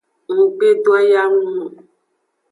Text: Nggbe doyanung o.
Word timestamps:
Nggbe 0.37 0.67
doyanung 0.83 1.47
o. 1.63 1.65